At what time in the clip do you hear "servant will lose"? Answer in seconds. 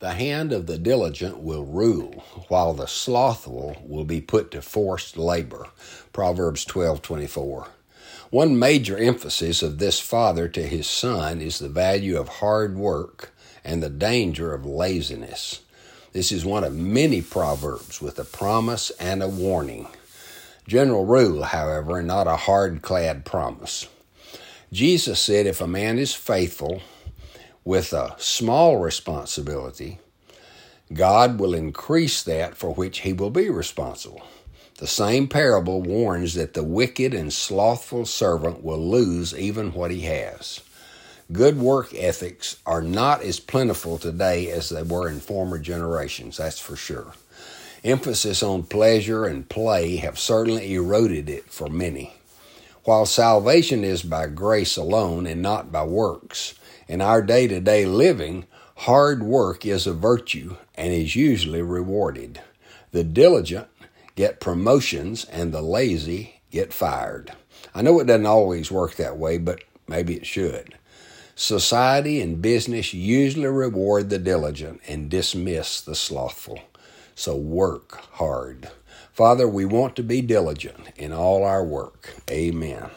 38.06-39.32